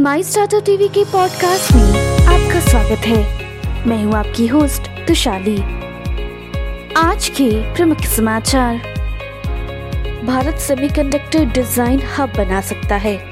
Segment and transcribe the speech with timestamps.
[0.00, 1.92] माई startup TV के podcast में
[2.26, 5.56] आपका स्वागत है। मैं हूँ आपकी होस्ट तुशाली।
[6.96, 8.76] आज के प्रमुख समाचार।
[10.24, 13.28] भारत सेमीकंडक्टर डिज़ाइन हब बना सकता है।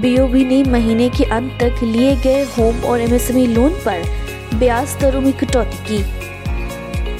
[0.00, 4.02] बीओबी ने महीने के अंत तक लिए गए होम और एमएसएमई लोन पर
[4.54, 6.04] ब्याज दरों में कटौती की।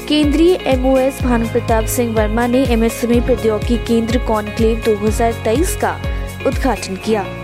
[0.07, 6.01] केंद्रीय एमओएस भानु प्रताप सिंह वर्मा ने एमएसएमई प्रौद्योगिकी केंद्र कॉन्क्लेव 2023 का
[6.47, 7.38] उद्घाटन किया।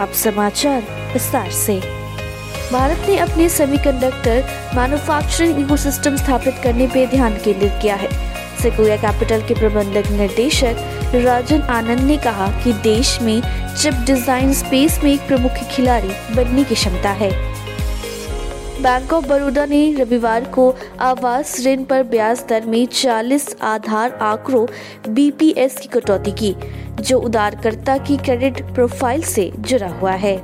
[0.00, 0.82] अब समाचार
[1.12, 1.78] विस्तार से।
[2.72, 8.08] भारत ने अपने सेमीकंडक्टर मैन्युफैक्चरिंग इकोसिस्टम स्थापित करने पर ध्यान केंद्रित किया है।
[8.62, 13.40] सिकोया कैपिटल के प्रबंधक निर्देशक राजन आनंद ने कहा कि देश में
[13.74, 17.30] चिप डिज़ाइन स्पेस में एक प्रमुख खिलाड़ी बनने की क्षमता है।
[18.82, 24.66] बैंक ऑफ़ बड़ौदा ने रविवार को आवास ऋण पर ब्याज दर में 40 आधार आंकड़ों
[25.14, 26.54] बीपीएस की कटौती की,
[27.00, 30.36] जो उधारकर्ता की क्रेडिट प्रोफ़ाइल से जुड़ा हुआ है।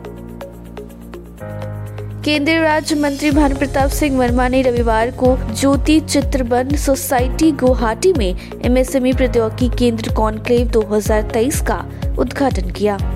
[2.25, 8.61] केंद्रीय राज्य मंत्री भानु प्रताप सिंह वर्मा ने रविवार को ज्योति चित्रबन सोसाइटी गुवाहाटी में
[8.65, 11.85] एमएसएमई प्रौद्योगिकी केंद्र कॉन्क्लेव 2023 का
[12.19, 13.16] उद्घाटन किया।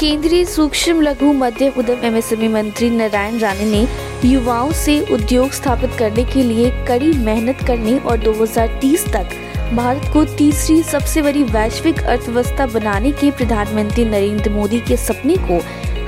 [0.00, 3.86] केंद्रीय सूक्ष्म लघु मध्यम उद्यम एमएसएमई मंत्री नारायण राणे ने
[4.28, 9.36] युवाओं से उद्योग स्थापित करने के लिए कड़ी मेहनत करने और 2030 तक
[9.74, 15.60] भारत को तीसरी सबसे बड़ी वैश्विक अर्थव्यवस्था बनाने के प्रधानमंत्री नरेंद्र मोदी के सपने को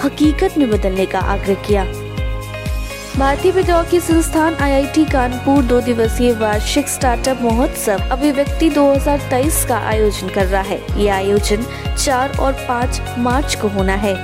[0.04, 1.84] हकीकत में बदलने का आग्रह किया।
[3.18, 10.46] भारतीय प्रौद्योगिकी संस्थान आईआईटी कानपुर दो दिवसीय वार्षिक स्टार्टअप महोत्सव अभिव्यक्ति 2023 का आयोजन कर
[10.46, 11.64] रहा है। ये आयोजन
[11.96, 14.14] 4 और 5 मार्च को होना है।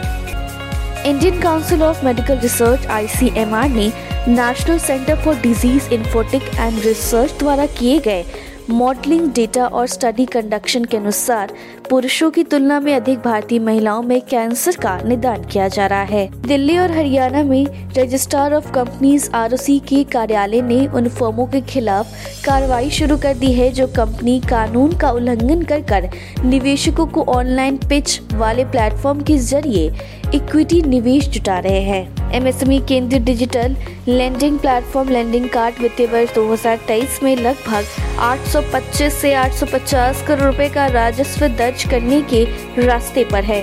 [1.07, 3.93] Indian Council of Medical Research, ICMR, ने
[4.29, 8.25] National Centre for Disease informatics and research द्वारा किए गए
[8.71, 11.53] मॉडलिंग डेटा और स्टडी कंडक्शन के अनुसार,
[11.91, 16.27] पुरुषों की तुलना में अधिक भारतीय महिलाओं में कैंसर का निदान किया जा रहा है।
[16.43, 17.67] दिल्ली और हरियाणा में
[17.99, 22.13] रजिस्ट्रार ऑफ़ कंपनीज़ आरओसी के कार्यालय ने उन फर्मों के खिलाफ
[22.45, 26.11] कार्रवाई शुरू कर दी है, जो कंपनी कानून का उल्लंघन कर कर
[26.45, 29.91] निवेशकों को ऑनलाइन पिच वाले प्लेटफॉर्म के ज़रिए
[30.35, 33.77] इक्विटी निवेश जुटा रहे हैं। एमएसएमई केंद्रीय digital
[34.09, 37.85] lending platform lending card वित्तीय वर्ष 2023 में लगभग
[38.21, 42.45] 825 से 850 करोड़ रुपए का राजस्व दर्ज करने के
[42.87, 43.63] रास्ते पर है।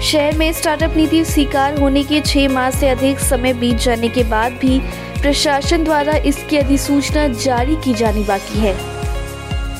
[0.00, 4.24] शहर में स्टार्टअप नीति स्वीकार होने के छह माह से अधिक समय बीत जाने के
[4.24, 4.78] बाद भी
[5.22, 8.95] प्रशासन द्वारा इसकी अधिसूचना जारी की जानी बाकी है।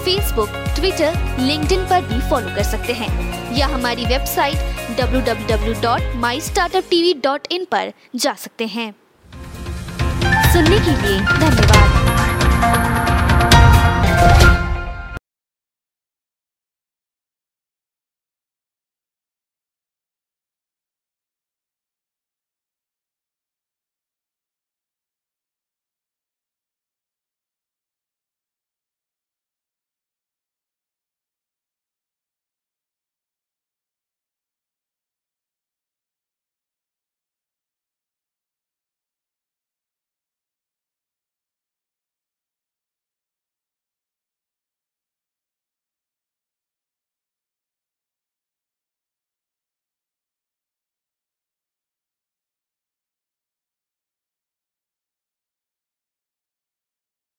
[0.00, 4.56] फेसबुक ट्विटर लिंक्डइन पर भी फॉलो कर सकते हैं। या हमारी वेबसाइट
[5.00, 8.94] www.mystartuptv.in पर जा सकते हैं।
[10.52, 11.59] सुनने के लिए धन्यवाद।